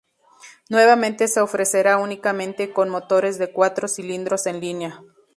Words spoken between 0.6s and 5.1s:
Nuevamente se ofrecerá únicamente con motores de cuatro cilindros en línea.